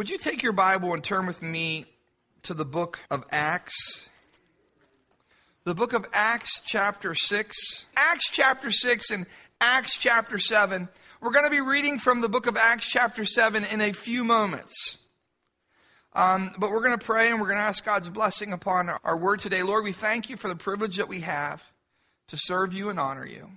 [0.00, 1.84] Would you take your Bible and turn with me
[2.44, 4.08] to the book of Acts?
[5.64, 7.84] The book of Acts, chapter 6.
[7.98, 9.26] Acts, chapter 6, and
[9.60, 10.88] Acts, chapter 7.
[11.20, 14.24] We're going to be reading from the book of Acts, chapter 7, in a few
[14.24, 14.96] moments.
[16.14, 19.18] Um, but we're going to pray and we're going to ask God's blessing upon our,
[19.18, 19.62] word today.
[19.62, 21.62] Lord, we thank you for the privilege that we have
[22.28, 23.50] to serve you and honor you.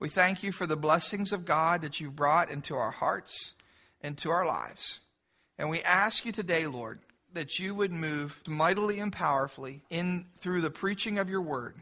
[0.00, 3.54] We thank you for the blessings of God that you've brought into our hearts
[4.00, 4.98] and to our lives.
[5.58, 7.00] And we ask you today, Lord,
[7.34, 11.74] that you would move mightily and powerfully in through the preaching of your word.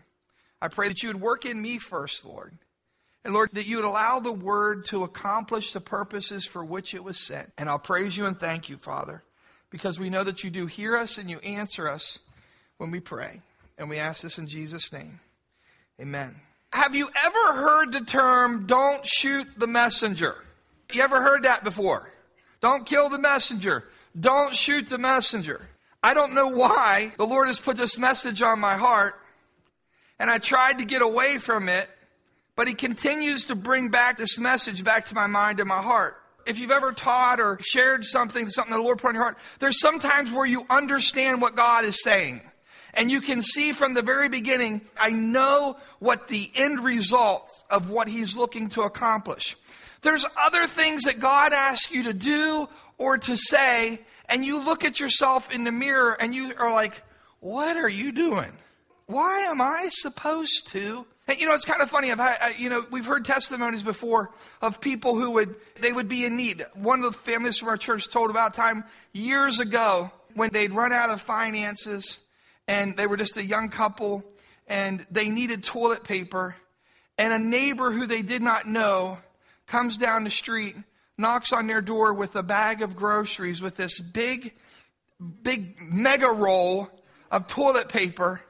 [0.61, 2.57] I pray that you would work in me first, Lord.
[3.25, 7.05] And Lord, that you would allow the word to accomplish the purposes for which it
[7.05, 7.53] was sent.
[7.59, 9.23] And I'll praise you and thank you, Father,
[9.69, 12.19] because we know that you do hear us and you answer us
[12.79, 13.41] when we pray.
[13.79, 15.21] And we ask this in Jesus' name.
[16.01, 16.37] Amen.
[16.73, 20.37] Have you ever heard the term, don't shoot the messenger?
[20.93, 22.09] You ever heard that before?
[22.61, 23.85] Don't kill the messenger.
[24.19, 25.69] Don't shoot the messenger.
[26.03, 29.17] I don't know why the Lord has put this message on my heart,
[30.19, 31.89] and I tried to get away from it,
[32.55, 36.17] but He continues to bring back this message back to my mind and my heart.
[36.47, 39.81] If you've ever taught or shared something, something the Lord put on your heart, there's
[39.81, 42.41] sometimes where you understand what God is saying.
[42.95, 47.91] And you can see from the very beginning, I know what the end result of
[47.91, 49.57] what He's looking to accomplish.
[50.07, 54.85] There's other things that God asks you to do or to say, and you look
[54.85, 57.03] at yourself in the mirror and you are like,
[57.41, 58.53] what are you doing?
[59.07, 61.05] Why am I supposed to?
[61.27, 62.13] And, you know, it's kind of funny.
[62.13, 64.31] I've you know, we've heard testimonies before
[64.63, 66.65] of people who would, they would be in need.
[66.75, 70.93] One of the families from our church told about time years ago when they'd run
[70.93, 72.21] out of finances
[72.69, 74.23] and they were just a young couple
[74.69, 76.55] and they needed toilet paper.
[77.19, 79.19] And a neighbor who they did not know
[79.67, 80.77] comes down the street,
[81.19, 84.55] knocks on their door with a bag of groceries with this big,
[85.43, 86.89] big mega roll
[87.31, 88.41] of toilet paper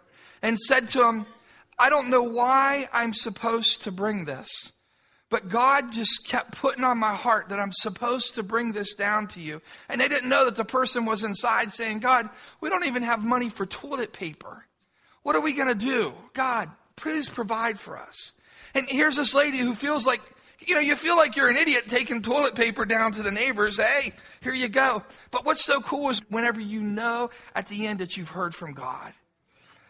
[0.42, 1.26] and said to them,
[1.78, 4.72] I don't know why I'm supposed to bring this,
[5.28, 9.26] but God just kept putting on my heart that I'm supposed to bring this down
[9.28, 9.60] to you.
[9.88, 13.22] And they didn't know that the person was inside saying, God, we don't even have
[13.22, 14.64] money for toilet paper.
[15.22, 16.14] What are we going to do?
[16.32, 18.32] God, please provide for us.
[18.74, 20.22] And here's this lady who feels like
[20.66, 23.80] you know, you feel like you're an idiot taking toilet paper down to the neighbors.
[23.80, 25.04] Hey, here you go.
[25.30, 28.74] But what's so cool is whenever you know at the end that you've heard from
[28.74, 29.12] God.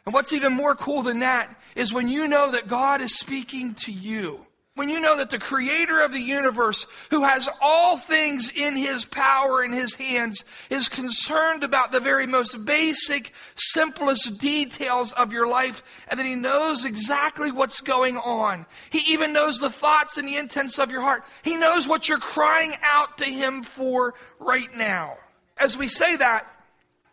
[0.04, 3.74] And what's even more cool than that is when you know that God is speaking
[3.74, 4.46] to you.
[4.76, 9.06] When you know that the creator of the universe, who has all things in his
[9.06, 15.48] power in his hands, is concerned about the very most basic, simplest details of your
[15.48, 18.66] life, and that he knows exactly what's going on.
[18.90, 21.24] He even knows the thoughts and the intents of your heart.
[21.42, 25.16] He knows what you're crying out to him for right now.
[25.56, 26.46] As we say that,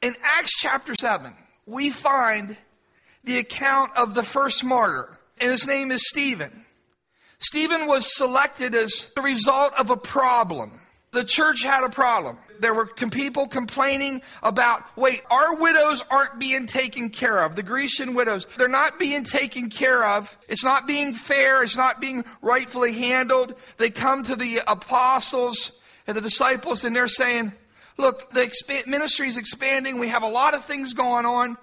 [0.02, 1.34] in Acts chapter 7,
[1.66, 2.58] we find
[3.24, 6.63] the account of the first martyr, and his name is Stephen.
[7.44, 10.80] Stephen was selected as the result of a problem.
[11.12, 12.38] The church had a problem.
[12.62, 17.58] There were people complaining about, wait, our widows aren't being taken care of.
[17.58, 20.36] The Grecian widows, they're not being taken care of.
[20.48, 21.62] It's not being fair.
[21.64, 23.56] It's not being rightfully handled.
[23.78, 25.74] They come to the apostles
[26.08, 27.52] and the disciples and they're saying,
[27.98, 30.00] look, the exp- ministry is expanding.
[30.00, 31.58] We have a lot of things going on.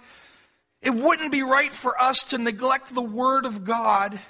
[0.83, 4.21] It wouldn't be right for us to neglect the word of God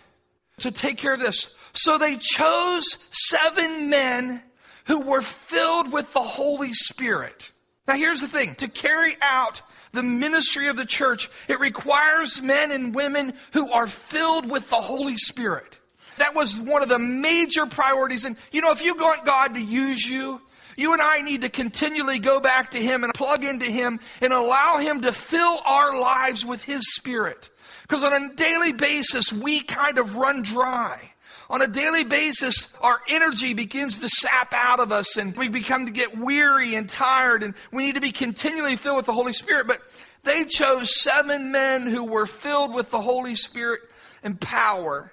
[0.61, 1.55] to take care of this.
[1.73, 4.43] So they chose seven men
[4.87, 7.51] who were filled with the Holy Spirit.
[7.87, 9.63] Now, here's the thing to carry out
[9.93, 14.77] the ministry of the church, it requires men and women who are filled with the
[14.77, 15.79] Holy Spirit.
[16.19, 18.25] That was one of the major priorities.
[18.25, 20.41] And, you know, if you want God to use you,
[20.77, 24.33] you and I need to continually go back to Him and plug into Him and
[24.33, 27.49] allow Him to fill our lives with His Spirit.
[27.91, 31.11] Because on a daily basis, we kind of run dry.
[31.49, 35.87] On a daily basis, our energy begins to sap out of us and we become
[35.87, 39.33] to get weary and tired and we need to be continually filled with the Holy
[39.33, 39.67] Spirit.
[39.67, 39.81] But
[40.23, 43.81] they chose seven men who were filled with the Holy Spirit
[44.23, 45.11] and power.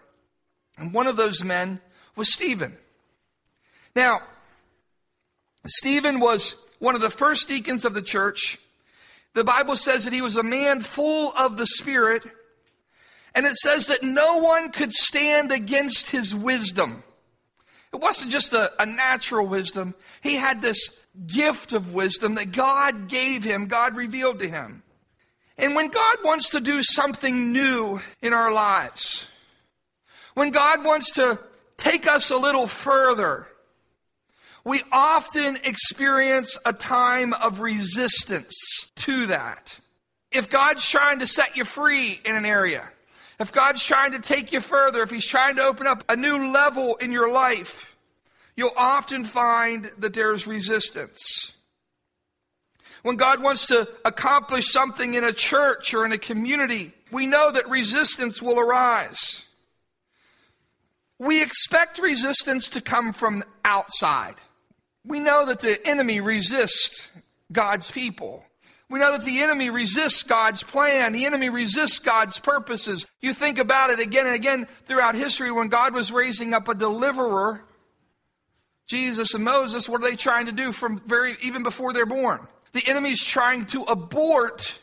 [0.77, 1.81] And one of those men
[2.15, 2.77] was Stephen.
[3.95, 4.21] Now,
[5.65, 8.59] Stephen was one of the first deacons of the church.
[9.33, 12.23] The Bible says that he was a man full of the Spirit
[13.37, 17.03] and it says that no one could stand against his wisdom.
[17.93, 19.93] It wasn't just a, a, natural wisdom.
[20.21, 24.81] He had this gift of wisdom that God gave him, God revealed to him.
[25.55, 29.27] And when God wants to do something new in our lives,
[30.33, 31.37] when God wants to
[31.77, 33.45] take us a little further,
[34.63, 38.55] we often experience a time of resistance
[38.95, 39.77] to that.
[40.31, 42.89] If God's trying to set you free in an area,
[43.39, 46.51] if God's trying to take you further, if He's trying to open up a new
[46.51, 47.95] level in your life,
[48.55, 51.51] you'll often find that there's resistance.
[53.03, 57.51] When God wants to accomplish something in a church or in a community, we know
[57.51, 59.43] that resistance will arise.
[61.19, 64.35] We expect resistance to come from outside.
[65.05, 67.07] We know that the enemy resists
[67.51, 68.43] God's people.
[68.89, 71.11] We know that the enemy resists God's plan.
[71.11, 73.05] The enemy resists God's purposes.
[73.19, 76.75] You think about it again and again throughout history when God was raising up a
[76.75, 77.65] deliverer,
[78.87, 82.47] Jesus and Moses, what are they trying to do from very, even before they're born?
[82.71, 84.79] The enemy's trying to abort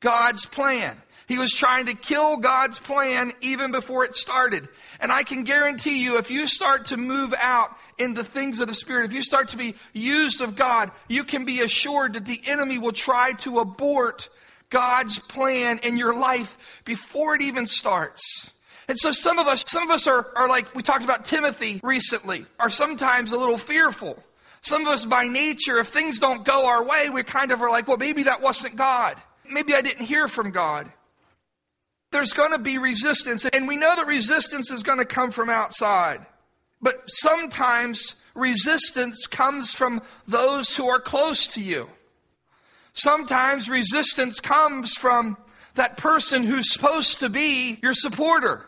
[0.00, 1.00] God's plan.
[1.26, 4.68] He was trying to kill God's plan even before it started.
[4.98, 8.66] And I can guarantee you, if you start to move out in the things of
[8.66, 12.24] the Spirit, if you start to be used of God, you can be assured that
[12.24, 14.28] the enemy will try to abort
[14.70, 18.50] God's plan in your life before it even starts.
[18.88, 21.80] And so some of us, some of us are, are like, we talked about Timothy
[21.84, 24.20] recently, are sometimes a little fearful.
[24.62, 27.70] Some of us by nature, if things don't go our way, we kind of are
[27.70, 29.16] like, well, maybe that wasn't God.
[29.48, 30.90] Maybe I didn't hear from God.
[32.12, 35.48] There's going to be resistance, and we know that resistance is going to come from
[35.48, 36.26] outside.
[36.82, 41.88] But sometimes resistance comes from those who are close to you.
[42.92, 45.36] Sometimes resistance comes from
[45.74, 48.66] that person who's supposed to be your supporter.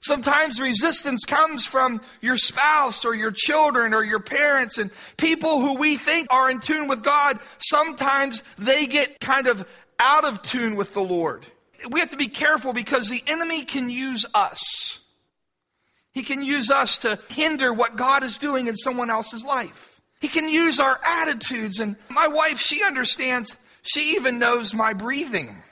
[0.00, 5.78] Sometimes resistance comes from your spouse or your children or your parents and people who
[5.78, 7.40] we think are in tune with God.
[7.58, 9.66] Sometimes they get kind of
[9.98, 11.46] out of tune with the Lord.
[11.90, 15.00] We have to be careful because the enemy can use us.
[16.16, 20.00] He can use us to hinder what God is doing in someone else's life.
[20.18, 21.78] He can use our attitudes.
[21.78, 25.62] And my wife, she understands, she even knows my breathing.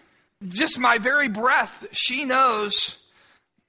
[0.47, 2.99] Just my very breath, she knows,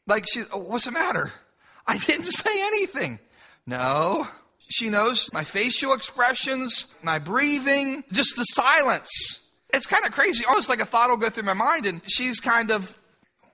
[0.06, 1.32] like, she, oh, what's the matter?
[1.88, 3.20] I didn't say anything.
[3.66, 4.28] No.
[4.68, 9.40] She knows my facial expressions, my breathing, just the silence.
[9.70, 10.44] It's kind of crazy.
[10.44, 13.00] Almost like a thought will go through my mind, and she's kind of,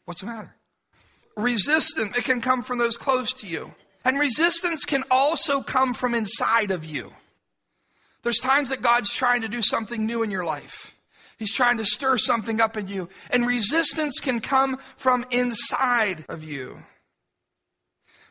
[0.06, 0.56] what's the matter?
[1.44, 3.74] Resistance, it can come from those close to you.
[4.04, 7.12] And resistance can also come from inside of you.
[8.24, 10.94] There's times that God's trying to do something new in your life.
[11.38, 13.10] He's trying to stir something up in you.
[13.32, 16.78] And resistance can come from inside of you.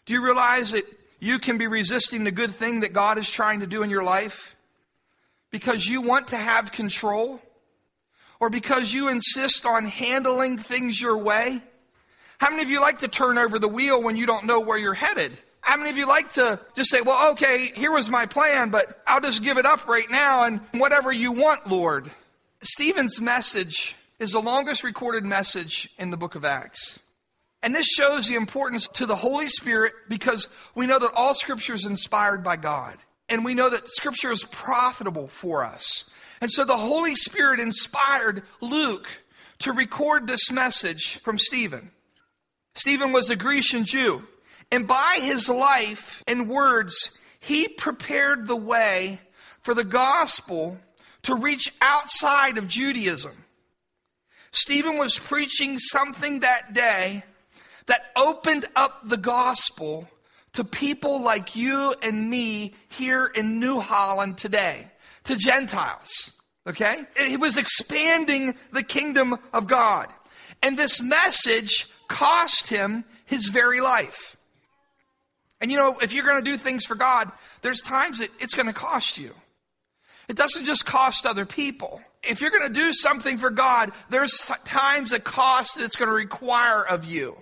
[0.07, 0.85] Do you realize that
[1.19, 4.05] you can be resisting the good thing that God is trying to do in your
[4.05, 4.57] life?
[5.51, 7.41] Because you want to have control?
[8.39, 11.63] Or because you insist on handling things your way?
[12.41, 14.79] How many of you like to turn over the wheel when you don't know where
[14.79, 15.37] you're headed?
[15.61, 19.03] How many of you like to just say, well, okay, here was my plan, but
[19.07, 22.11] I'll just give it up right now and whatever you want, Lord?
[22.63, 26.99] Stephen's message is the longest recorded message in the book of Acts.
[27.63, 31.75] And this shows the importance to the Holy Spirit because we know that all scripture
[31.75, 32.97] is inspired by God.
[33.29, 36.07] And we know that scripture is profitable for us.
[36.41, 39.09] And so the Holy Spirit inspired Luke
[39.59, 41.91] to record this message from Stephen.
[42.75, 44.23] Stephen was a Grecian Jew,
[44.71, 49.21] and by his life and words, he prepared the way
[49.63, 50.79] for the gospel
[51.23, 53.45] to reach outside of Judaism.
[54.53, 57.23] Stephen was preaching something that day
[57.87, 60.09] that opened up the gospel
[60.53, 64.91] to people like you and me here in New Holland today,
[65.25, 66.33] to Gentiles.
[66.67, 67.05] Okay?
[67.27, 70.09] He was expanding the kingdom of God.
[70.63, 74.37] And this message cost him his very life.
[75.61, 77.31] And you know, if you're going to do things for God,
[77.63, 79.35] there's times that it's going to cost you.
[80.29, 82.01] It doesn't just cost other people.
[82.23, 86.09] If you're going to do something for God, there's times a cost that it's going
[86.09, 87.37] to require of you.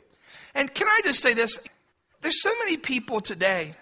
[0.55, 1.59] And can I just say this?
[2.23, 3.75] There's so many people today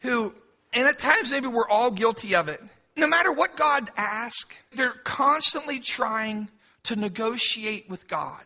[0.00, 0.34] who,
[0.72, 2.62] and at times maybe we're all guilty of it.
[2.96, 6.48] No matter what God asks, they're constantly trying
[6.84, 8.42] to negotiate with God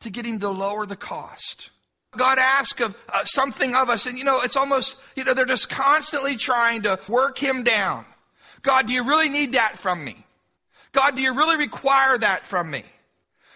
[0.00, 1.70] to get him to lower the cost.
[2.16, 5.44] God asks of uh, something of us, and you know, it's almost, you know, they're
[5.44, 8.04] just constantly trying to work him down.
[8.62, 10.24] God, do you really need that from me?
[10.92, 12.84] God, do you really require that from me?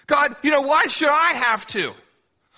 [0.06, 1.94] God, you know, why should I have to?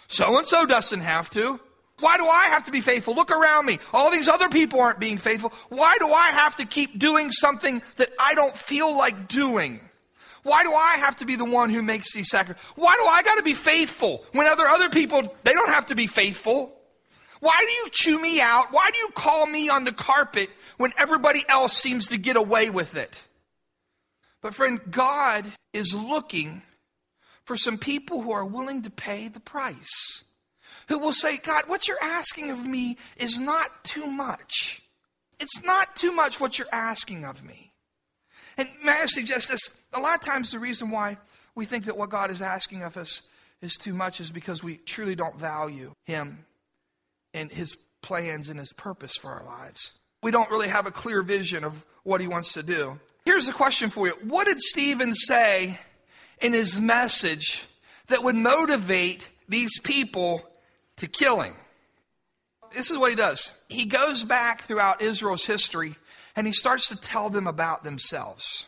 [0.08, 1.60] So and so doesn't have to.
[2.00, 3.14] Why do I have to be faithful?
[3.14, 3.78] Look around me.
[3.92, 5.52] All these other people aren't being faithful.
[5.68, 9.80] Why do I have to keep doing something that I don't feel like doing?
[10.44, 12.70] Why do I have to be the one who makes these sacrifices?
[12.76, 15.94] Why do I got to be faithful when other other people they don't have to
[15.94, 16.72] be faithful?
[17.40, 18.66] Why do you chew me out?
[18.70, 22.70] Why do you call me on the carpet when everybody else seems to get away
[22.70, 23.22] with it.
[24.40, 26.62] But, friend, God is looking
[27.44, 30.24] for some people who are willing to pay the price,
[30.88, 34.82] who will say, God, what you're asking of me is not too much.
[35.40, 37.72] It's not too much what you're asking of me.
[38.56, 39.60] And may I suggest this?
[39.92, 41.18] A lot of times, the reason why
[41.54, 43.22] we think that what God is asking of us
[43.60, 46.44] is too much is because we truly don't value Him
[47.32, 49.92] and His plans and His purpose for our lives.
[50.22, 52.98] We don't really have a clear vision of what He wants to do.
[53.24, 55.78] Here's a question for you What did Stephen say
[56.40, 57.64] in his message
[58.08, 60.46] that would motivate these people
[60.98, 61.54] to killing?
[62.74, 63.52] This is what he does.
[63.68, 65.94] He goes back throughout Israel's history
[66.36, 68.66] and he starts to tell them about themselves.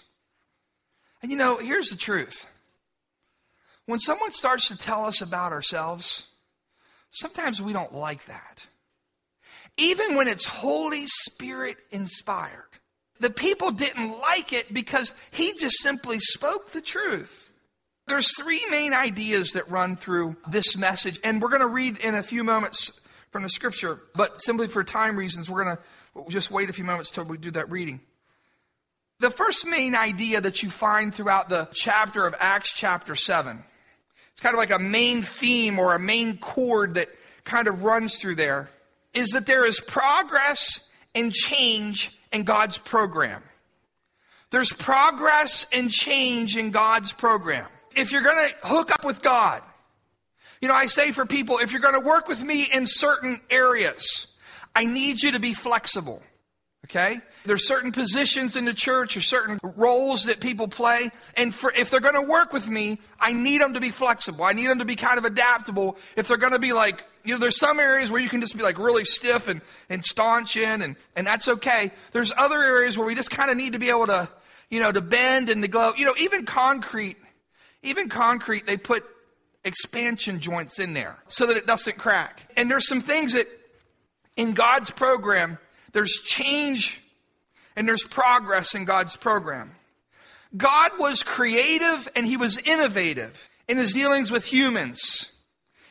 [1.22, 2.46] And you know, here's the truth.
[3.86, 6.26] When someone starts to tell us about ourselves,
[7.10, 8.66] sometimes we don't like that.
[9.76, 12.64] Even when it's Holy Spirit inspired.
[13.18, 17.50] The people didn't like it because he just simply spoke the truth.
[18.06, 22.14] There's three main ideas that run through this message, and we're going to read in
[22.14, 22.92] a few moments
[23.32, 25.82] from the scripture, but simply for time reasons, we're going to
[26.28, 28.00] just wait a few moments till we do that reading.
[29.18, 33.62] The first main idea that you find throughout the chapter of Acts, chapter 7,
[34.32, 37.08] it's kind of like a main theme or a main chord that
[37.44, 38.68] kind of runs through there,
[39.14, 43.42] is that there is progress and change in God's program.
[44.50, 47.66] There's progress and change in God's program.
[47.94, 49.62] If you're going to hook up with God,
[50.60, 53.40] you know, I say for people, if you're going to work with me in certain
[53.50, 54.26] areas,
[54.76, 56.22] I need you to be flexible.
[56.84, 57.18] Okay?
[57.46, 61.10] There's certain positions in the church or certain roles that people play.
[61.34, 64.44] And for, if they're going to work with me, I need them to be flexible.
[64.44, 65.96] I need them to be kind of adaptable.
[66.14, 68.56] If they're going to be like, you know, there's some areas where you can just
[68.56, 71.90] be like really stiff and, and staunch in, and, and that's okay.
[72.12, 74.28] There's other areas where we just kind of need to be able to,
[74.70, 75.94] you know, to bend and to go.
[75.96, 77.16] You know, even concrete,
[77.82, 79.04] even concrete, they put
[79.64, 82.42] expansion joints in there so that it doesn't crack.
[82.56, 83.48] And there's some things that
[84.36, 85.58] in God's program,
[85.92, 87.00] there's change
[87.74, 89.72] and there's progress in God's program.
[90.56, 95.30] God was creative and he was innovative in his dealings with humans,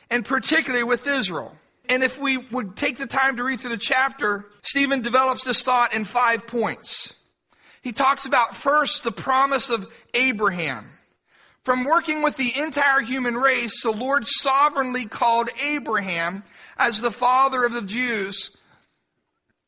[0.09, 1.55] and particularly with Israel.
[1.87, 5.61] And if we would take the time to read through the chapter, Stephen develops this
[5.61, 7.13] thought in five points.
[7.81, 10.89] He talks about first the promise of Abraham.
[11.65, 16.43] From working with the entire human race, the Lord sovereignly called Abraham
[16.77, 18.55] as the father of the Jews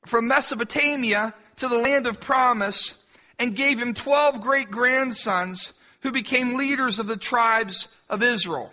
[0.06, 3.04] from Mesopotamia to the land of promise
[3.39, 8.72] and gave him 12 great grandsons who became leaders of the tribes of Israel.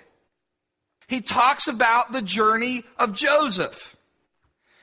[1.08, 3.96] He talks about the journey of Joseph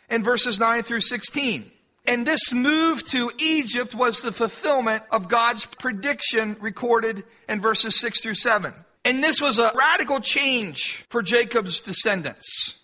[0.09, 1.71] in verses 9 through 16.
[2.05, 8.21] And this move to Egypt was the fulfillment of God's prediction recorded in verses 6
[8.21, 8.73] through 7.
[9.05, 12.77] And this was a radical change for Jacob's descendants.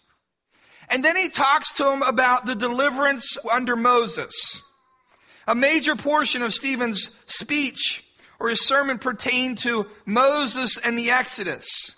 [0.90, 4.62] And then he talks to them about the deliverance under Moses.
[5.48, 8.04] A major portion of Stephen's speech
[8.40, 11.96] or his sermon pertained to Moses and the Exodus,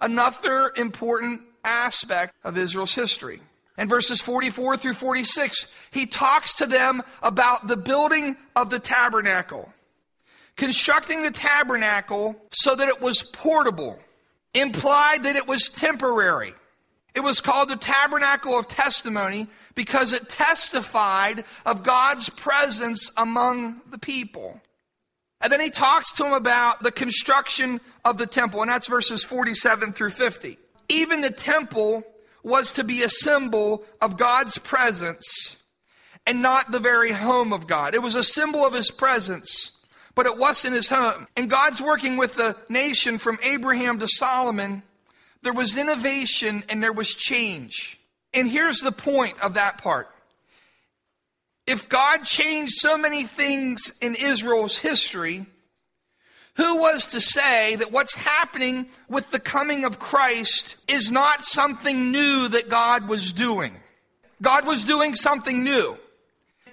[0.00, 3.40] another important aspect of Israel's history.
[3.78, 9.72] In verses 44 through 46, he talks to them about the building of the tabernacle,
[10.56, 13.98] constructing the tabernacle so that it was portable,
[14.52, 16.52] implied that it was temporary.
[17.14, 23.98] It was called the tabernacle of testimony because it testified of God's presence among the
[23.98, 24.60] people.
[25.40, 29.24] And then he talks to them about the construction of the temple, and that's verses
[29.24, 30.58] 47 through 50.
[30.88, 32.04] Even the temple
[32.42, 35.56] was to be a symbol of God's presence
[36.26, 37.94] and not the very home of God.
[37.94, 39.72] It was a symbol of his presence,
[40.14, 41.26] but it wasn't his home.
[41.36, 44.82] And God's working with the nation from Abraham to Solomon.
[45.42, 47.98] There was innovation and there was change.
[48.34, 50.08] And here's the point of that part.
[51.66, 55.46] If God changed so many things in Israel's history,
[56.54, 62.12] who was to say that what's happening with the coming of Christ is not something
[62.12, 63.76] new that God was doing?
[64.42, 65.96] God was doing something new.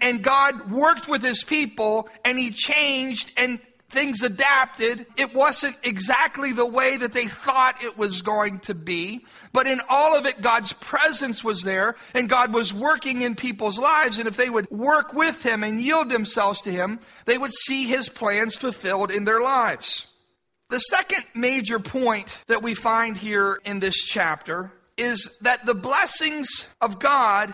[0.01, 3.59] And God worked with his people and he changed and
[3.89, 5.05] things adapted.
[5.17, 9.81] It wasn't exactly the way that they thought it was going to be, but in
[9.89, 14.17] all of it, God's presence was there and God was working in people's lives.
[14.17, 17.86] And if they would work with Him and yield themselves to Him, they would see
[17.86, 20.08] His plans fulfilled in their lives.
[20.69, 26.67] The second major point that we find here in this chapter is that the blessings
[26.79, 27.53] of God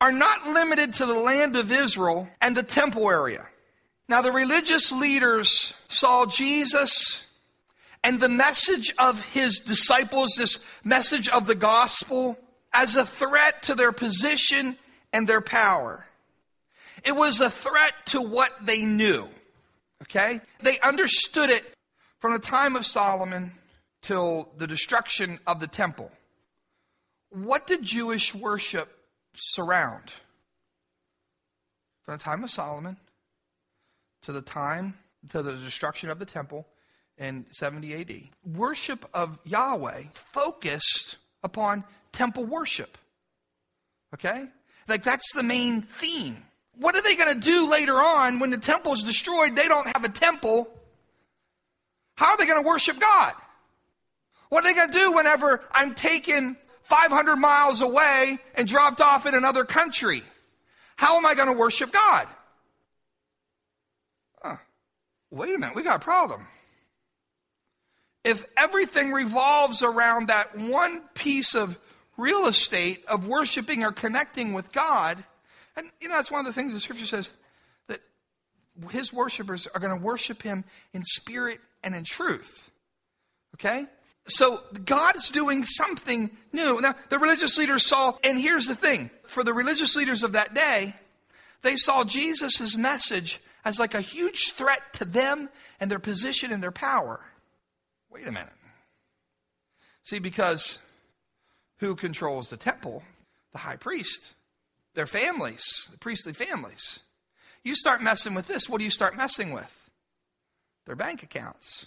[0.00, 3.46] are not limited to the land of Israel and the temple area.
[4.10, 7.22] Now, the religious leaders saw Jesus
[8.02, 12.36] and the message of his disciples, this message of the gospel,
[12.72, 14.76] as a threat to their position
[15.12, 16.06] and their power.
[17.04, 19.28] It was a threat to what they knew.
[20.02, 20.40] Okay?
[20.60, 21.72] They understood it
[22.18, 23.52] from the time of Solomon
[24.02, 26.10] till the destruction of the temple.
[27.30, 28.88] What did Jewish worship
[29.36, 30.10] surround?
[32.02, 32.96] From the time of Solomon
[34.22, 34.94] to the time
[35.30, 36.66] to the destruction of the temple
[37.18, 38.56] in 70 AD.
[38.56, 42.96] Worship of Yahweh focused upon temple worship.
[44.14, 44.46] Okay?
[44.88, 46.36] Like that's the main theme.
[46.76, 49.54] What are they going to do later on when the temple is destroyed?
[49.54, 50.68] They don't have a temple.
[52.16, 53.34] How are they going to worship God?
[54.48, 59.26] What are they going to do whenever I'm taken 500 miles away and dropped off
[59.26, 60.22] in another country?
[60.96, 62.26] How am I going to worship God?
[65.30, 66.46] Wait a minute, we got a problem.
[68.24, 71.78] If everything revolves around that one piece of
[72.16, 75.22] real estate of worshiping or connecting with God,
[75.76, 77.30] and you know, that's one of the things the scripture says
[77.86, 78.00] that
[78.90, 82.70] his worshipers are going to worship him in spirit and in truth.
[83.54, 83.86] Okay?
[84.26, 86.80] So God is doing something new.
[86.80, 90.54] Now, the religious leaders saw, and here's the thing for the religious leaders of that
[90.54, 90.94] day,
[91.62, 95.48] they saw Jesus' message as like a huge threat to them
[95.78, 97.20] and their position and their power.
[98.10, 98.52] Wait a minute.
[100.02, 100.78] See, because
[101.78, 103.02] who controls the temple?
[103.52, 104.34] The high priest,
[104.94, 107.00] their families, the priestly families.
[107.62, 109.90] You start messing with this, what do you start messing with?
[110.86, 111.86] Their bank accounts.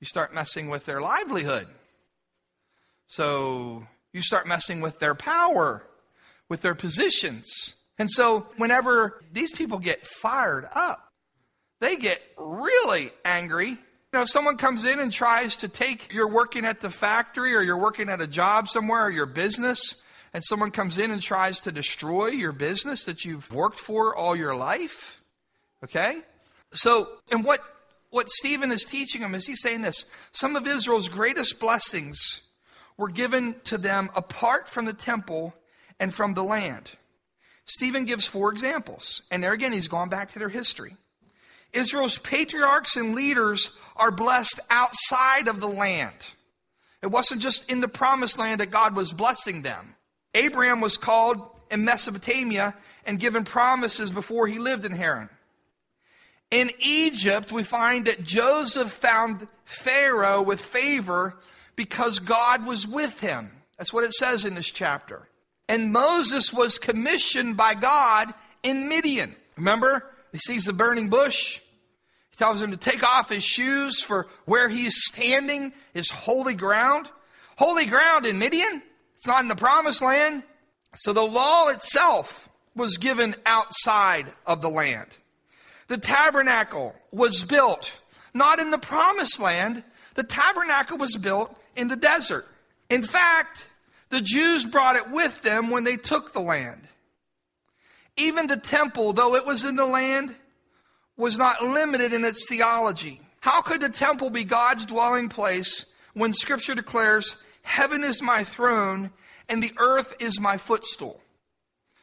[0.00, 1.68] You start messing with their livelihood.
[3.06, 5.82] So you start messing with their power,
[6.48, 7.74] with their positions.
[8.02, 11.08] And so whenever these people get fired up,
[11.80, 13.78] they get really angry
[14.12, 17.54] you know, if someone comes in and tries to take, you're working at the factory
[17.54, 19.96] or you're working at a job somewhere or your business,
[20.34, 24.36] and someone comes in and tries to destroy your business that you've worked for all
[24.36, 25.18] your life,
[25.82, 26.18] okay?
[26.74, 27.64] So, and what,
[28.10, 32.42] what Stephen is teaching them is he's saying this some of Israel's greatest blessings
[32.98, 35.54] were given to them apart from the temple
[35.98, 36.90] and from the land.
[37.72, 40.94] Stephen gives four examples, and there again, he's gone back to their history.
[41.72, 46.14] Israel's patriarchs and leaders are blessed outside of the land.
[47.00, 49.94] It wasn't just in the promised land that God was blessing them.
[50.34, 52.74] Abraham was called in Mesopotamia
[53.06, 55.30] and given promises before he lived in Haran.
[56.50, 61.38] In Egypt, we find that Joseph found Pharaoh with favor
[61.74, 63.50] because God was with him.
[63.78, 65.26] That's what it says in this chapter.
[65.72, 69.34] And Moses was commissioned by God in Midian.
[69.56, 71.60] Remember, he sees the burning bush.
[72.28, 77.08] He tells him to take off his shoes for where he's standing is holy ground.
[77.56, 78.82] Holy ground in Midian?
[79.16, 80.42] It's not in the promised land.
[80.96, 85.08] So the law itself was given outside of the land.
[85.88, 87.94] The tabernacle was built
[88.34, 89.84] not in the promised land,
[90.16, 92.46] the tabernacle was built in the desert.
[92.90, 93.68] In fact,
[94.12, 96.86] the Jews brought it with them when they took the land.
[98.18, 100.34] Even the temple, though it was in the land,
[101.16, 103.22] was not limited in its theology.
[103.40, 109.12] How could the temple be God's dwelling place when Scripture declares, Heaven is my throne
[109.48, 111.18] and the earth is my footstool?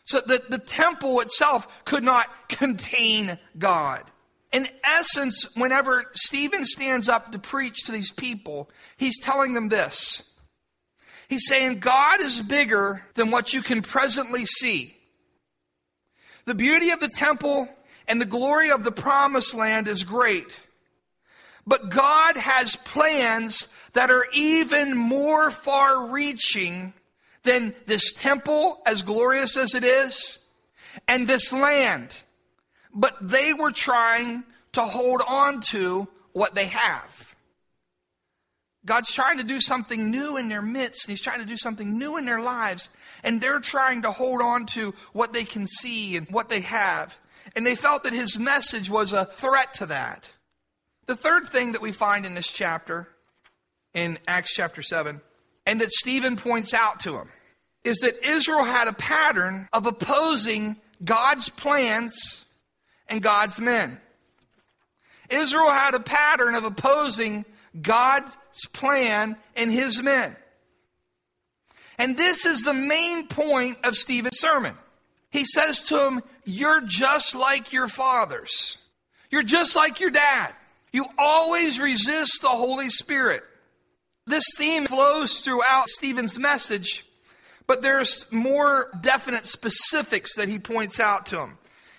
[0.06, 4.04] So the, the temple itself could not contain God.
[4.52, 8.68] In essence, whenever Stephen stands up to preach to these people,
[8.98, 10.24] he's telling them this.
[11.30, 14.98] He's saying, God is bigger than what you can presently see.
[16.46, 17.70] The beauty of the temple
[18.08, 20.58] and the glory of the promised land is great.
[21.68, 26.94] But God has plans that are even more far reaching
[27.44, 30.40] than this temple, as glorious as it is,
[31.08, 32.18] and this land.
[32.92, 37.29] But they were trying to hold on to what they have.
[38.86, 41.08] God's trying to do something new in their midst.
[41.08, 42.90] He's trying to do something new in their lives.
[43.24, 47.18] And they're trying to hold on to what they can see and what they have.
[47.56, 50.30] And they felt that his message was a threat to that.
[51.08, 53.10] The third thing that we find in this chapter,
[53.94, 55.20] in Acts chapter 7,
[55.66, 57.30] and that Stephen points out to him,
[57.84, 62.46] is that Israel had a pattern of opposing God's plans
[63.08, 64.00] and God's men.
[65.30, 67.46] Israel had a pattern of opposing
[67.80, 68.36] God's
[68.74, 70.36] plan and his men.
[71.98, 74.76] And this is the main point of Stephen's sermon.
[75.32, 78.78] He says to him, You're just like your fathers.
[79.30, 80.54] You're just like your dad.
[80.92, 83.44] You always resist the Holy Spirit.
[84.26, 87.06] This theme flows throughout Stephen's message,
[87.68, 91.58] but there's more definite specifics that he points out to him.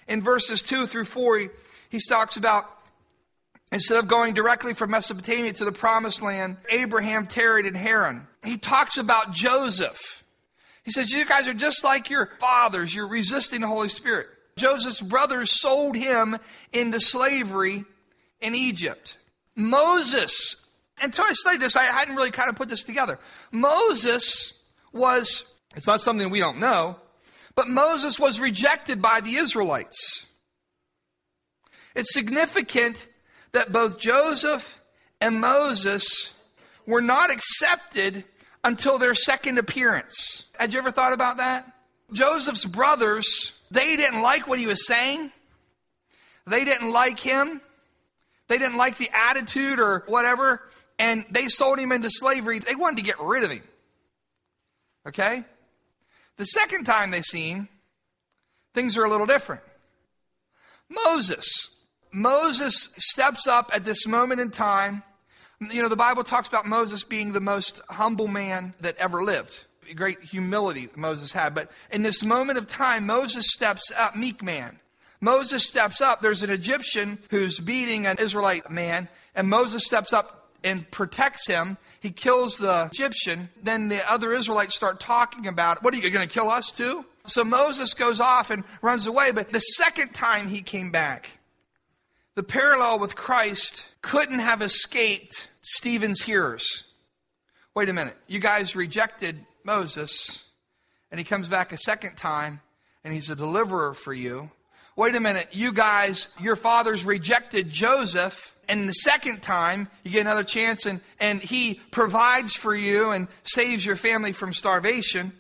[0.09, 1.49] In verses 2 through 4, he,
[1.89, 2.69] he talks about
[3.73, 8.27] instead of going directly from Mesopotamia to the promised land, Abraham tarried in Haran.
[8.45, 10.23] He talks about Joseph.
[10.85, 14.29] He says, You guys are just like your fathers, you're resisting the Holy Spirit.
[14.57, 16.39] Joseph's brothers sold him
[16.73, 17.85] into slavery
[18.41, 19.17] in Egypt.
[19.57, 20.57] Moses,
[21.01, 23.19] until I studied this, I hadn't really kind of put this together.
[23.53, 24.53] Moses
[24.93, 25.45] was,
[25.77, 26.97] it's not something we don't know,
[27.55, 30.27] but Moses was rejected by the Israelites.
[31.95, 33.07] It's significant
[33.53, 34.81] that both Joseph
[35.21, 36.33] and Moses
[36.87, 38.25] were not accepted
[38.65, 40.45] until their second appearance.
[40.59, 41.71] Had you ever thought about that?
[42.13, 45.33] Joseph's brothers, they didn't like what he was saying.
[46.47, 47.61] They didn't like him.
[48.49, 50.61] They didn't like the attitude or whatever,
[50.99, 52.59] and they sold him into slavery.
[52.59, 53.63] They wanted to get rid of him.
[55.07, 55.45] Okay?
[56.37, 57.69] The second time they see him,
[58.75, 59.63] things are a little different.
[60.89, 61.47] Moses.
[62.13, 65.03] Moses steps up at this moment in time.
[65.61, 69.65] You know, the Bible talks about Moses being the most humble man that ever lived.
[69.95, 71.55] Great humility Moses had.
[71.55, 74.79] But in this moment of time, Moses steps up, meek man.
[75.21, 76.23] Moses steps up.
[76.23, 81.77] There's an Egyptian who's beating an Israelite man, and Moses steps up and protects him.
[82.01, 83.51] He kills the Egyptian.
[83.63, 85.83] Then the other Israelites start talking about.
[85.83, 87.05] What are you going to kill us too?
[87.27, 89.31] So Moses goes off and runs away.
[89.33, 91.29] But the second time he came back,
[92.35, 96.85] the parallel with Christ couldn't have escaped Stephen's hearers.
[97.75, 98.17] Wait a minute.
[98.27, 100.45] You guys rejected Moses,
[101.11, 102.61] and he comes back a second time,
[103.05, 104.51] and he's a deliverer for you
[105.01, 110.21] wait a minute, you guys, your fathers rejected Joseph, and the second time you get
[110.21, 115.33] another chance and, and he provides for you and saves your family from starvation.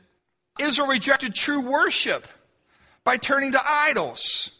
[0.59, 2.26] Israel rejected true worship
[3.05, 4.50] by turning to idols.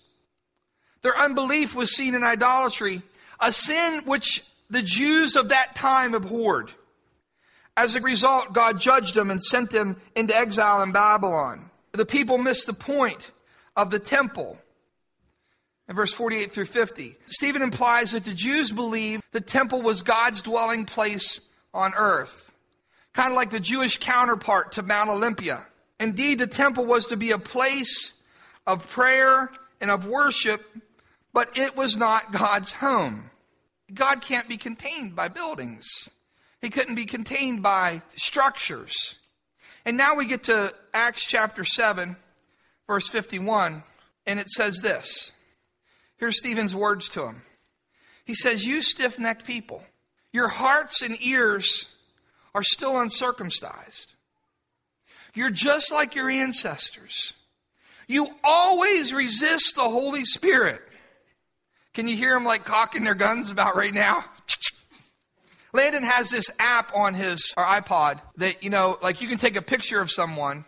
[1.03, 3.03] Their unbelief was seen in idolatry,
[3.41, 6.71] a sin which the Jews of that time abhorred.
[7.77, 11.71] As a result, God judged them and sent them into exile in Babylon.
[11.93, 13.31] The people missed the point
[13.77, 14.59] of the temple
[15.89, 17.17] in verse 48 through 50.
[17.27, 21.41] Stephen implies that the Jews believed the temple was God's dwelling place
[21.75, 22.53] on earth,
[23.13, 25.65] kind of like the Jewish counterpart to Mount Olympia.
[25.99, 28.13] Indeed, the temple was to be a place
[28.67, 30.63] of prayer and of worship,
[31.33, 33.31] but it was not God's home.
[33.93, 35.89] God can't be contained by buildings.
[36.61, 39.17] He couldn't be contained by structures.
[39.85, 42.17] And now we get to Acts chapter 7,
[42.87, 43.83] verse 51,
[44.27, 45.33] and it says this
[46.17, 47.43] Here's Stephen's words to him.
[48.25, 49.83] He says, You stiff necked people,
[50.33, 51.87] your hearts and ears
[52.55, 54.15] are still uncircumcised.
[55.35, 57.35] You're just like your ancestors.
[58.09, 60.83] You always resist the Holy Spirit.
[61.95, 64.25] Can you hear them like cocking their guns about right now?
[65.73, 69.57] Landon has this app on his or iPod that, you know, like you can take
[69.57, 70.65] a picture of someone,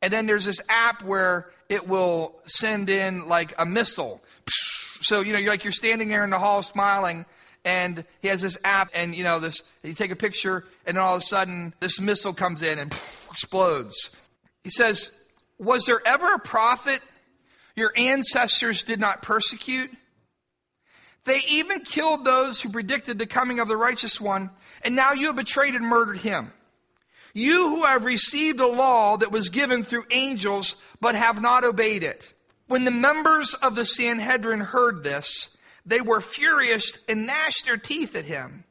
[0.00, 4.22] and then there's this app where it will send in like a missile
[5.00, 7.24] so you know, you're like you're standing there in the hall smiling,
[7.64, 11.02] and he has this app, and you know, this you take a picture, and then
[11.02, 12.92] all of a sudden this missile comes in and
[13.30, 14.10] explodes.
[14.64, 15.12] He says,
[15.58, 17.00] "Was there ever a prophet
[17.76, 19.90] your ancestors did not persecute?"
[21.28, 24.48] They even killed those who predicted the coming of the righteous one,
[24.80, 26.52] and now you have betrayed and murdered him.
[27.34, 32.02] You who have received a law that was given through angels, but have not obeyed
[32.02, 32.32] it.
[32.66, 38.16] When the members of the Sanhedrin heard this, they were furious and gnashed their teeth
[38.16, 38.64] at him.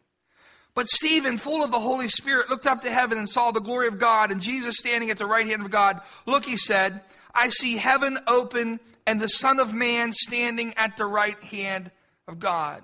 [0.73, 3.87] But Stephen, full of the Holy Spirit, looked up to heaven and saw the glory
[3.87, 6.01] of God and Jesus standing at the right hand of God.
[6.25, 7.01] Look, he said,
[7.35, 11.91] I see heaven open and the Son of Man standing at the right hand
[12.27, 12.83] of God.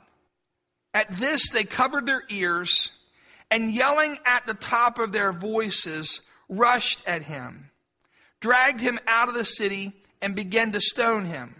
[0.93, 2.91] At this, they covered their ears
[3.49, 7.71] and yelling at the top of their voices, rushed at him,
[8.39, 11.55] dragged him out of the city and began to stone him.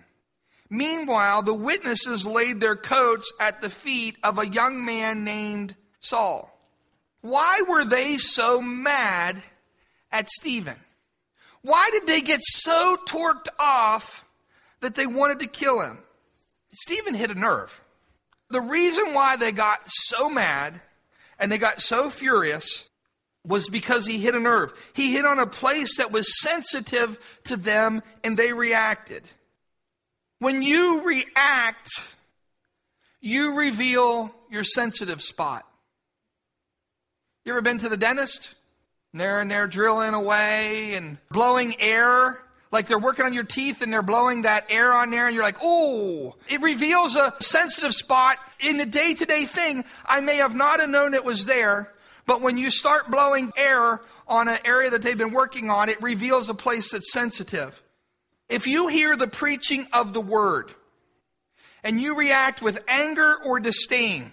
[0.70, 6.50] Meanwhile, the witnesses laid their coats at the feet of a young man named Saul.
[7.22, 9.42] Why were they so mad
[10.12, 10.78] at Stephen?
[11.62, 14.26] Why did they get so torqued off
[14.82, 16.00] that they wanted to kill him?
[16.74, 17.82] Stephen hit a nerve.
[18.50, 20.80] The reason why they got so mad
[21.40, 22.90] and they got so furious
[23.46, 24.74] was because he hit a nerve.
[24.94, 29.24] He hit on a place that was sensitive to them and they reacted.
[30.40, 31.90] When you react,
[33.22, 35.66] you reveal your sensitive spot.
[37.46, 38.54] You ever been to the dentist?
[39.12, 42.42] And they're in there drilling away and blowing air.
[42.74, 45.44] Like they're working on your teeth and they're blowing that air on there, and you're
[45.44, 49.86] like, oh, it reveals a sensitive spot in the day to day thing.
[50.04, 51.94] I may have not have known it was there,
[52.26, 56.02] but when you start blowing air on an area that they've been working on, it
[56.02, 57.80] reveals a place that's sensitive.
[58.50, 60.74] If you hear the preaching of the word
[61.84, 64.32] and you react with anger or disdain,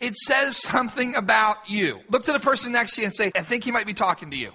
[0.00, 2.00] it says something about you.
[2.10, 4.32] Look to the person next to you and say, I think he might be talking
[4.32, 4.50] to you.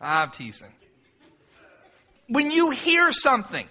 [0.00, 0.72] I'm teasing.
[2.28, 3.68] When you hear something,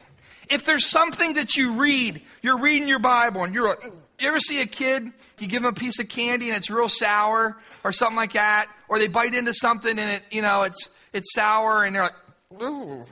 [0.49, 3.83] if there's something that you read, you're reading your Bible and you're like,
[4.19, 6.89] you ever see a kid, you give them a piece of candy and it's real
[6.89, 10.89] sour or something like that, or they bite into something and it, you know, it's,
[11.11, 13.05] it's sour and they're like, ooh.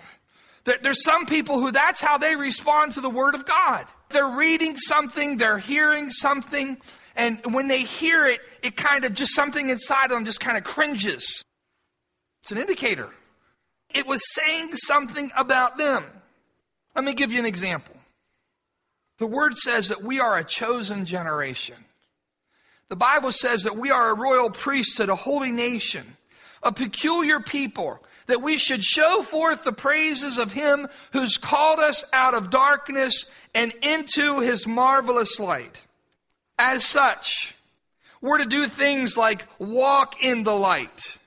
[0.63, 3.85] There, there's some people who that's how they respond to the Word of God.
[4.09, 6.77] They're reading something, they're hearing something,
[7.15, 10.57] and when they hear it, it kind of just something inside of them just kind
[10.57, 11.43] of cringes.
[12.41, 13.09] It's an indicator.
[13.93, 16.03] It was saying something about them.
[16.95, 17.95] Let me give you an example.
[19.17, 21.75] The word says that we are a chosen generation.
[22.89, 26.17] The Bible says that we are a royal priesthood, a holy nation,
[26.63, 32.03] a peculiar people, that we should show forth the praises of him who's called us
[32.11, 35.81] out of darkness and into his marvelous light.
[36.57, 37.55] As such,
[38.21, 41.17] we're to do things like walk in the light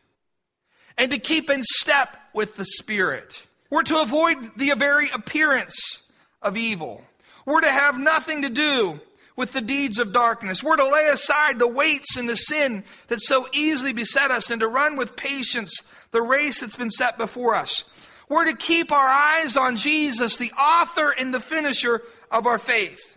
[0.96, 3.42] and to keep in step with the Spirit.
[3.70, 6.02] We're to avoid the very appearance
[6.42, 7.02] of evil.
[7.46, 9.00] We're to have nothing to do
[9.36, 10.62] with the deeds of darkness.
[10.62, 14.60] We're to lay aside the weights and the sin that so easily beset us and
[14.60, 17.84] to run with patience the race that's been set before us.
[18.28, 23.16] We're to keep our eyes on Jesus, the author and the finisher of our faith.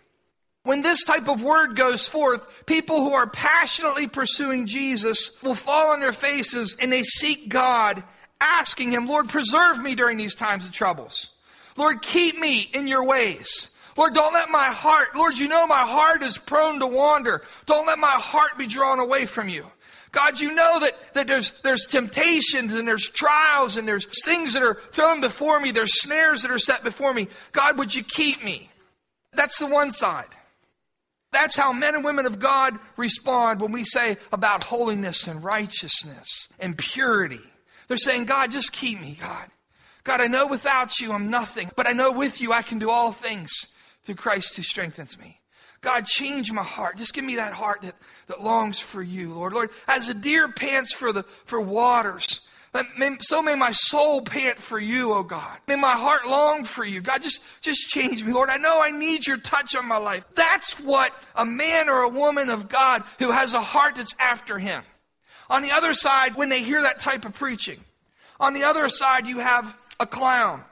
[0.64, 5.92] When this type of word goes forth, people who are passionately pursuing Jesus will fall
[5.92, 8.02] on their faces and they seek God,
[8.40, 11.30] asking Him, Lord, preserve me during these times of troubles.
[11.76, 13.70] Lord, keep me in your ways.
[13.96, 17.42] Lord, don't let my heart, Lord, you know my heart is prone to wander.
[17.66, 19.66] Don't let my heart be drawn away from you.
[20.12, 24.62] God, you know that, that there's, there's temptations and there's trials and there's things that
[24.62, 25.70] are thrown before me.
[25.70, 27.28] There's snares that are set before me.
[27.52, 28.70] God, would you keep me?
[29.32, 30.28] That's the one side.
[31.30, 36.48] That's how men and women of God respond when we say about holiness and righteousness
[36.58, 37.40] and purity.
[37.88, 39.48] They're saying, God, just keep me, God.
[40.04, 42.90] God, I know without you I'm nothing, but I know with you I can do
[42.90, 43.50] all things
[44.04, 45.40] through Christ who strengthens me.
[45.80, 46.96] God, change my heart.
[46.96, 47.94] Just give me that heart that,
[48.26, 49.52] that longs for you, Lord.
[49.52, 52.40] Lord, as a deer pants for the for waters,
[53.20, 55.58] so may my soul pant for you, oh God.
[55.66, 57.00] May my heart long for you.
[57.00, 58.50] God, just, just change me, Lord.
[58.50, 60.24] I know I need your touch on my life.
[60.34, 64.58] That's what a man or a woman of God who has a heart that's after
[64.58, 64.82] him.
[65.50, 67.80] On the other side, when they hear that type of preaching,
[68.38, 70.62] on the other side, you have a clown,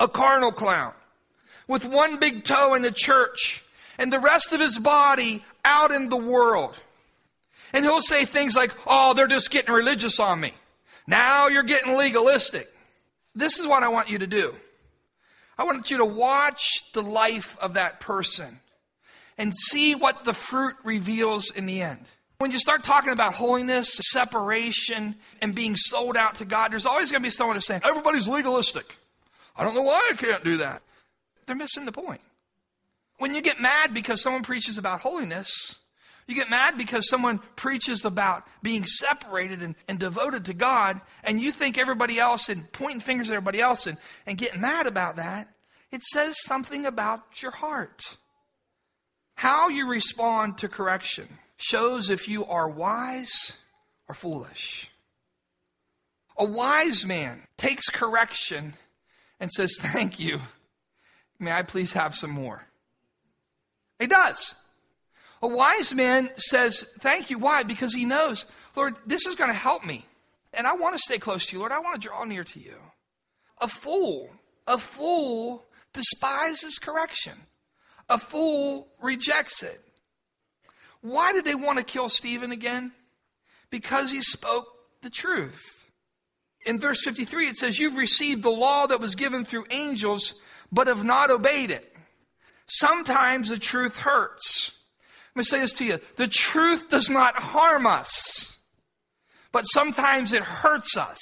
[0.00, 0.92] a carnal clown,
[1.68, 3.62] with one big toe in the church
[3.98, 6.76] and the rest of his body out in the world.
[7.72, 10.52] And he'll say things like, oh, they're just getting religious on me.
[11.06, 12.68] Now you're getting legalistic.
[13.34, 14.54] This is what I want you to do.
[15.58, 18.60] I want you to watch the life of that person
[19.38, 22.06] and see what the fruit reveals in the end.
[22.38, 27.10] When you start talking about holiness, separation, and being sold out to God, there's always
[27.10, 28.96] going to be someone who's saying, everybody's legalistic.
[29.56, 30.82] I don't know why I can't do that.
[31.46, 32.20] They're missing the point.
[33.18, 35.76] When you get mad because someone preaches about holiness,
[36.26, 41.40] you get mad because someone preaches about being separated and, and devoted to God, and
[41.40, 45.16] you think everybody else and pointing fingers at everybody else and, and get mad about
[45.16, 45.48] that.
[45.92, 48.02] It says something about your heart.
[49.36, 51.28] How you respond to correction
[51.64, 53.56] shows if you are wise
[54.06, 54.90] or foolish.
[56.36, 58.74] A wise man takes correction
[59.40, 60.40] and says, Thank you.
[61.38, 62.64] May I please have some more?
[63.98, 64.54] He does.
[65.40, 67.38] A wise man says, Thank you.
[67.38, 67.62] Why?
[67.62, 68.44] Because he knows,
[68.76, 70.04] Lord, this is going to help me.
[70.52, 71.72] And I want to stay close to you, Lord.
[71.72, 72.76] I want to draw near to you.
[73.58, 74.30] A fool,
[74.66, 77.34] a fool despises correction.
[78.08, 79.80] A fool rejects it.
[81.04, 82.90] Why did they want to kill Stephen again?
[83.68, 84.66] Because he spoke
[85.02, 85.84] the truth.
[86.64, 90.32] In verse 53, it says, You've received the law that was given through angels,
[90.72, 91.94] but have not obeyed it.
[92.66, 94.72] Sometimes the truth hurts.
[95.34, 98.56] Let me say this to you the truth does not harm us,
[99.52, 101.20] but sometimes it hurts us.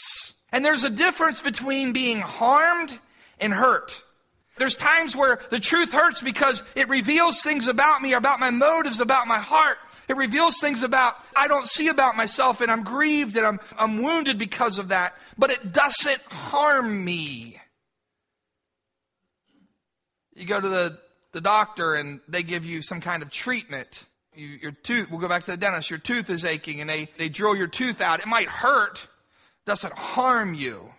[0.52, 3.00] And there's a difference between being harmed
[3.40, 4.00] and hurt.
[4.58, 9.00] There's times where the truth hurts because it reveals things about me, about my motives,
[9.00, 9.78] about my heart.
[10.08, 14.02] It reveals things about I don't see about myself and I'm grieved and I'm, I'm
[14.02, 17.58] wounded because of that, but it doesn't harm me.
[20.34, 20.98] You go to the,
[21.32, 24.04] the doctor and they give you some kind of treatment.
[24.34, 27.08] You, your tooth, we'll go back to the dentist, your tooth is aching and they,
[27.16, 28.20] they drill your tooth out.
[28.20, 29.06] It might hurt,
[29.64, 30.92] doesn't harm you.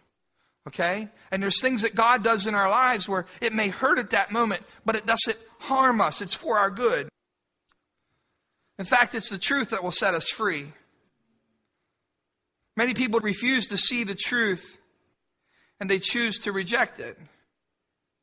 [0.68, 1.10] Okay?
[1.32, 4.32] And there's things that God does in our lives where it may hurt at that
[4.32, 6.22] moment, but it doesn't harm us.
[6.22, 7.10] It's for our good.
[8.80, 10.74] In fact, it's the truth that will set us free.
[12.76, 14.78] Many people refuse to see the truth
[15.80, 17.18] and they choose to reject it.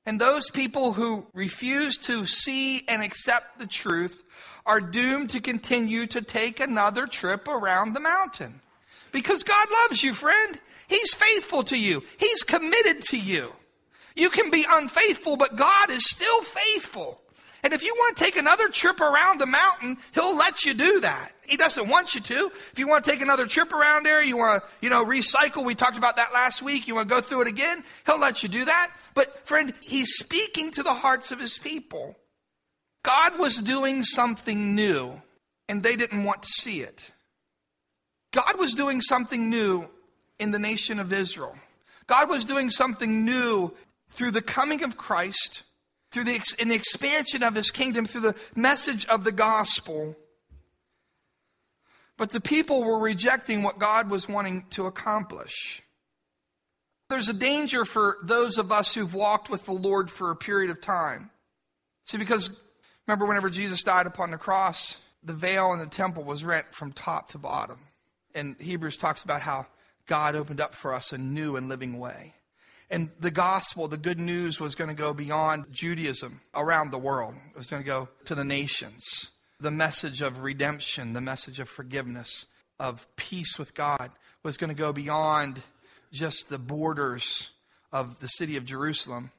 [0.07, 4.23] And those people who refuse to see and accept the truth
[4.67, 8.61] are doomed to continue to take another trip around the mountain.
[9.13, 10.59] Because God loves you, friend.
[10.89, 13.53] He's faithful to you, He's committed to you.
[14.17, 17.21] You can be unfaithful, but God is still faithful.
[17.63, 21.01] And if you want to take another trip around the mountain, he'll let you do
[21.01, 21.33] that.
[21.43, 22.51] He doesn't want you to.
[22.73, 25.65] If you want to take another trip around there, you want to, you know, recycle.
[25.65, 26.89] We talked about that last week.
[26.89, 28.97] You want to go through it again, he'll let you do that.
[29.15, 32.17] But friend, he's speaking to the hearts of his people.
[33.03, 35.21] God was doing something new,
[35.69, 37.11] and they didn't want to see it.
[38.33, 39.89] God was doing something new
[40.39, 41.57] in the nation of Israel.
[42.07, 43.73] God was doing something new
[44.11, 45.63] through the coming of Christ
[46.11, 50.17] through the, the expansion of his kingdom, through the message of the gospel.
[52.17, 55.83] But the people were rejecting what God was wanting to accomplish.
[57.09, 60.71] There's a danger for those of us who've walked with the Lord for a period
[60.71, 61.31] of time.
[62.05, 62.51] See, because
[63.07, 66.93] remember, whenever Jesus died upon the cross, the veil in the temple was rent from
[66.93, 67.79] top to bottom.
[68.35, 69.67] And Hebrews talks about how
[70.07, 72.35] God opened up for us a new and living way.
[72.91, 77.35] And the gospel, the good news, was going to go beyond Judaism around the world.
[77.51, 79.31] It was going to go to the nations.
[79.61, 82.47] The message of redemption, the message of forgiveness,
[82.81, 84.11] of peace with God,
[84.43, 85.63] was going to go beyond
[86.13, 87.51] just the borders
[87.93, 89.31] of the city of Jerusalem,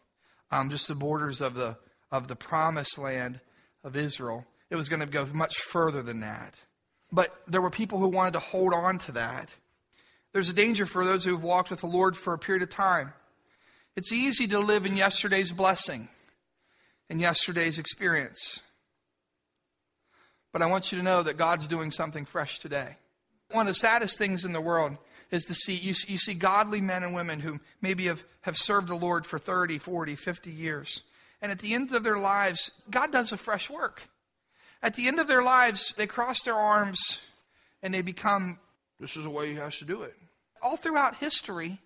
[0.51, 1.75] um, just the borders of the,
[2.11, 3.41] of the promised land
[3.83, 4.45] of Israel.
[4.69, 6.55] It was going to go much further than that.
[7.11, 9.49] But there were people who wanted to hold on to that.
[10.33, 12.69] There's a danger for those who have walked with the Lord for a period of
[12.69, 13.13] time
[13.95, 16.07] it's easy to live in yesterday's blessing
[17.09, 18.61] and yesterday's experience.
[20.53, 22.97] But I want you to know that God's doing something fresh today.
[23.51, 24.97] One of the saddest things in the world
[25.29, 28.87] is to see you, you see godly men and women who maybe have, have served
[28.87, 31.01] the Lord for 30, 40, 50 years.
[31.41, 34.03] And at the end of their lives, God does a fresh work.
[34.83, 37.21] At the end of their lives, they cross their arms
[37.83, 38.59] and they become,
[38.99, 40.15] this is the way He has to do it.
[40.61, 41.79] All throughout history,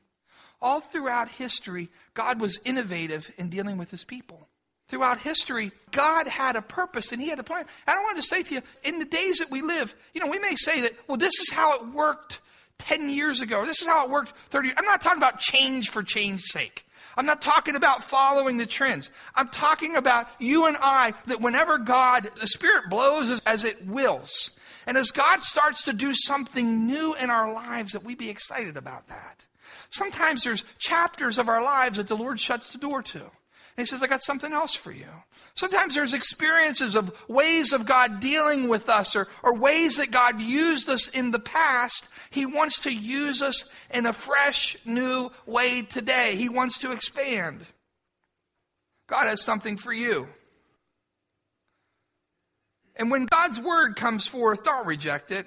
[0.62, 4.47] all throughout history, God was innovative in dealing with his people.
[4.88, 7.65] Throughout history, God had a purpose and he had a plan.
[7.88, 10.29] And I wanted to say to you, in the days that we live, you know,
[10.29, 12.39] we may say that, well, this is how it worked
[12.79, 13.65] 10 years ago.
[13.65, 14.77] This is how it worked 30 years.
[14.77, 16.85] I'm not talking about change for change's sake.
[17.17, 19.10] I'm not talking about following the trends.
[19.36, 24.51] I'm talking about you and I that whenever God, the Spirit blows as, it wills.
[24.86, 28.78] And as God starts to do something new in our lives, that we be excited
[28.78, 29.43] about that.
[29.89, 33.32] Sometimes there's chapters of our lives that the Lord shuts the door to.
[33.77, 35.07] And He says, I got something else for you.
[35.55, 40.41] Sometimes there's experiences of ways of God dealing with us or, or ways that God
[40.41, 42.07] used us in the past.
[42.29, 46.35] He wants to use us in a fresh, new way today.
[46.35, 47.65] He wants to expand.
[49.07, 50.27] God has something for you.
[52.97, 55.45] And when God's word comes forth, don't reject it.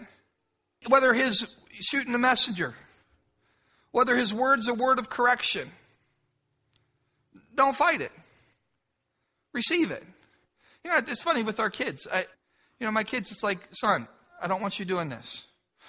[0.87, 2.75] Whether His shooting the messenger,
[3.91, 5.71] whether his word's a word of correction.
[7.59, 8.13] Don't fight it.
[9.53, 10.05] Receive it.
[10.85, 12.07] You know, it's funny with our kids.
[12.11, 12.21] I,
[12.79, 14.07] you know, my kids, it's like, son,
[14.41, 15.45] I don't want you doing this.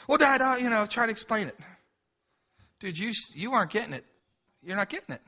[0.08, 1.56] Well, Dad, uh, you know, try to explain it.
[2.80, 4.04] Dude, you you aren't getting it.
[4.64, 5.22] You're not getting it.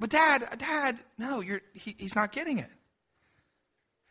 [0.00, 2.70] But Dad, Dad, no, you're he, he's not getting it.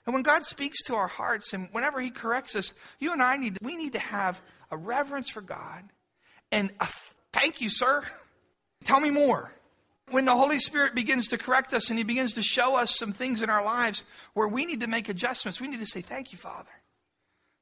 [0.06, 3.36] And when God speaks to our hearts, and whenever He corrects us, you and I
[3.36, 5.84] need we need to have a reverence for God
[6.50, 6.88] and a
[7.34, 8.04] Thank you, sir.
[8.86, 9.52] Tell me more.
[10.12, 13.12] When the Holy Spirit begins to correct us and He begins to show us some
[13.12, 14.04] things in our lives
[14.34, 16.70] where we need to make adjustments, we need to say, Thank you, Father.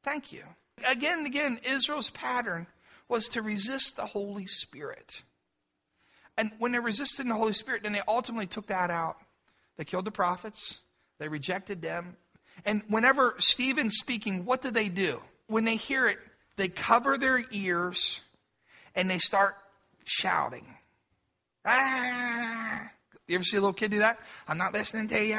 [0.04, 0.44] Thank you.
[0.86, 2.68] Again and again, Israel's pattern
[3.08, 5.24] was to resist the Holy Spirit.
[6.38, 9.18] And when they resisted the Holy Spirit, then they ultimately took that out.
[9.78, 10.80] They killed the prophets,
[11.20, 12.18] they rejected them.
[12.66, 15.22] And whenever Stephen's speaking, what do they do?
[15.48, 16.20] When they hear it,
[16.56, 18.22] they cover their ears
[18.96, 19.56] and they start
[20.06, 20.66] shouting.
[21.66, 22.90] Ah!
[23.28, 24.20] You ever see a little kid do that?
[24.48, 25.36] I'm not listening to you.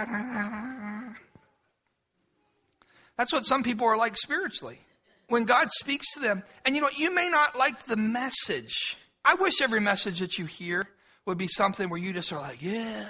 [3.17, 4.81] That's what some people are like spiritually.
[5.29, 8.97] When God speaks to them, and you know, you may not like the message.
[9.25, 10.87] I wish every message that you hear
[11.25, 13.07] would be something where you just are like, yeah,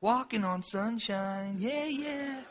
[0.00, 1.56] walking on sunshine.
[1.58, 2.42] Yeah, yeah.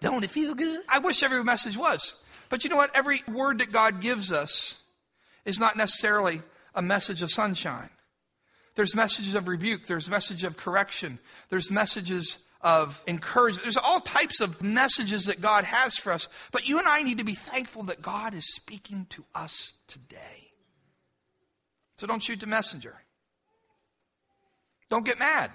[0.00, 0.80] Don't it feel good?
[0.88, 2.14] I wish every message was.
[2.48, 2.94] But you know what?
[2.94, 4.80] Every word that God gives us
[5.44, 6.42] is not necessarily
[6.74, 7.90] a message of sunshine.
[8.78, 11.18] There's messages of rebuke, there's messages of correction,
[11.50, 13.64] there's messages of encouragement.
[13.64, 16.28] There's all types of messages that God has for us.
[16.52, 20.52] But you and I need to be thankful that God is speaking to us today.
[21.96, 22.94] So don't shoot the messenger.
[24.90, 25.50] Don't get mad.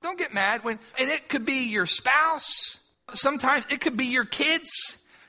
[0.00, 2.78] Don't get mad when and it could be your spouse.
[3.12, 4.70] Sometimes it could be your kids.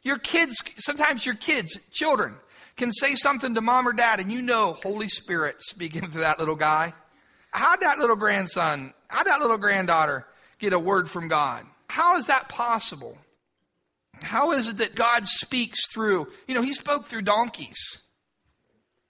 [0.02, 2.36] Your kids, sometimes your kids, children,
[2.78, 6.39] can say something to mom or dad, and you know Holy Spirit speaking to that
[6.39, 6.94] little guy.
[7.54, 10.26] How'd that little grandson, how'd that little granddaughter
[10.58, 11.66] get a word from God?
[11.88, 13.18] How is that possible?
[14.24, 16.28] How is it that God speaks through?
[16.47, 18.01] You know, He spoke through donkeys.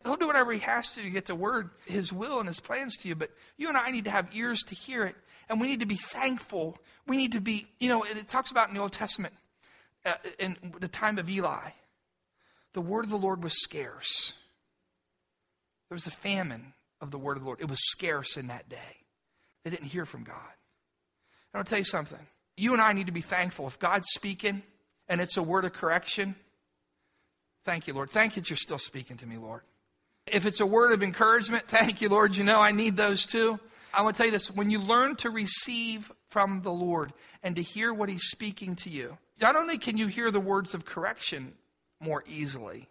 [0.04, 2.98] He'll do whatever He has to to get the word, His will, and His plans
[2.98, 5.16] to you, but you and I need to have ears to hear it,
[5.48, 6.78] and we need to be thankful.
[7.08, 9.34] We need to be, you know, it talks about in the Old Testament,
[10.06, 11.70] uh, in the time of Eli,
[12.74, 14.34] the word of the Lord was scarce.
[15.88, 16.74] There was a famine
[17.04, 17.62] of the word of the Lord.
[17.62, 18.78] It was scarce in that day.
[19.64, 20.36] They didn't hear from God.
[21.54, 22.18] And I'll tell you something.
[22.58, 23.68] You and I need to be thankful.
[23.68, 24.64] If God's speaking
[25.08, 26.36] and it's a word of correction,
[27.66, 28.10] thank you, Lord.
[28.10, 29.62] Thank you that you're still speaking to me, Lord.
[30.26, 32.36] If it's a word of encouragement, thank you, Lord.
[32.36, 33.60] You know I need those too.
[33.94, 37.56] I want to tell you this when you learn to receive from the Lord and
[37.58, 40.86] to hear what He's speaking to you, not only can you hear the words of
[40.86, 41.54] correction
[42.00, 42.88] more easily,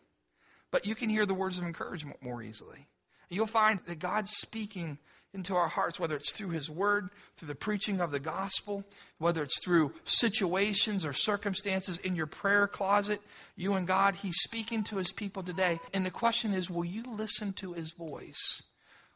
[0.70, 2.86] but you can hear the words of encouragement more easily.
[3.32, 4.98] You'll find that God's speaking
[5.32, 8.84] into our hearts, whether it's through His Word, through the preaching of the gospel,
[9.16, 13.22] whether it's through situations or circumstances in your prayer closet,
[13.56, 15.80] you and God, He's speaking to His people today.
[15.94, 18.62] And the question is, will you listen to His voice?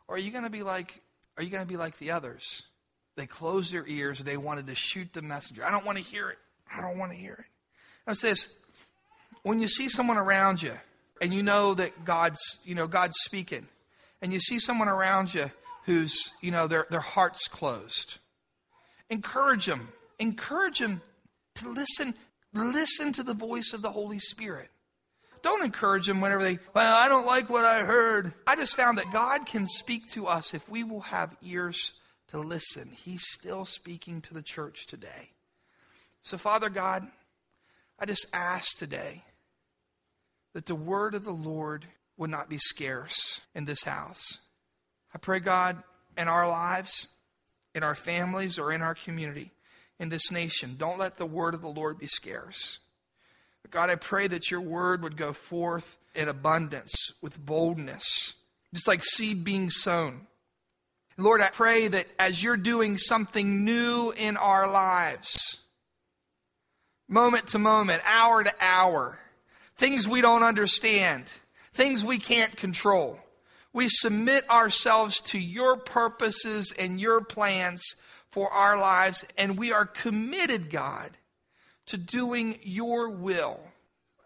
[0.09, 1.03] Or are you going to be like,
[1.37, 2.63] are you going to be like the others?
[3.17, 4.21] They closed their ears.
[4.21, 5.63] They wanted to shoot the messenger.
[5.65, 6.39] I don't want to hear it.
[6.75, 7.45] I don't want to hear it.
[8.07, 8.49] Now it says,
[9.43, 10.73] when you see someone around you
[11.21, 13.67] and you know that God's, you know, God's speaking,
[14.23, 15.51] and you see someone around you
[15.85, 18.19] who's, you know, their, their heart's closed,
[19.11, 19.89] encourage them.
[20.19, 21.03] Encourage them
[21.57, 22.15] to listen,
[22.55, 24.71] listen to the voice of the Holy Spirit.
[25.43, 28.33] Don't encourage them whenever they, well, I don't like what I heard.
[28.47, 31.93] I just found that God can speak to us if we will have ears
[32.29, 32.91] to listen.
[33.05, 35.31] He's still speaking to the church today.
[36.23, 37.07] So, Father God,
[37.99, 39.23] I just ask today
[40.55, 41.87] that the word of the Lord
[42.17, 44.39] would not be scarce in this house.
[45.15, 45.83] I pray, God,
[46.17, 47.09] in our lives,
[47.75, 49.51] in our families, or in our community,
[49.99, 52.79] in this nation, don't let the word of the Lord be scarce.
[53.63, 58.35] But God, I pray that your word would go forth in abundance, with boldness,
[58.73, 60.27] just like seed being sown.
[61.19, 65.59] Lord, I pray that as you're doing something new in our lives,
[67.09, 69.19] moment to moment, hour to hour,
[69.77, 71.25] things we don't understand,
[71.77, 73.19] things we can't control,
[73.73, 77.83] we submit ourselves to your purposes and your plans
[78.31, 81.11] for our lives, and we are committed, God,
[81.87, 83.61] to doing your will.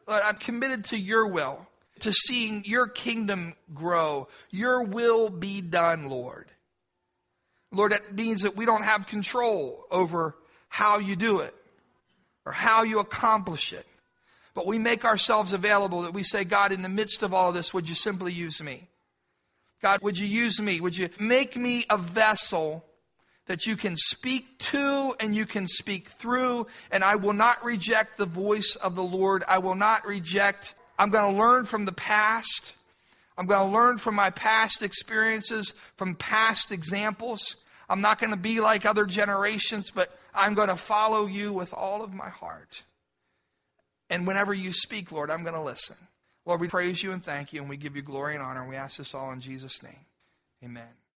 [0.07, 1.67] I'm committed to your will,
[2.01, 6.47] to seeing your kingdom grow, your will be done, Lord.
[7.73, 10.35] Lord, that means that we don't have control over
[10.69, 11.55] how you do it
[12.45, 13.87] or how you accomplish it.
[14.55, 17.55] But we make ourselves available that we say, God, in the midst of all of
[17.55, 18.89] this, would you simply use me?
[19.83, 20.81] God, would you use me?
[20.81, 22.85] Would you make me a vessel
[23.51, 26.69] that you can speak to and you can speak through.
[26.93, 29.43] And I will not reject the voice of the Lord.
[29.49, 32.75] I will not reject, I'm going to learn from the past.
[33.37, 37.57] I'm going to learn from my past experiences, from past examples.
[37.89, 41.75] I'm not going to be like other generations, but I'm going to follow you with
[41.75, 42.85] all of my heart.
[44.11, 45.97] And whenever you speak, Lord, I'm going to listen.
[46.45, 48.69] Lord, we praise you and thank you, and we give you glory and honor, and
[48.69, 50.05] we ask this all in Jesus' name.
[50.63, 51.00] Amen.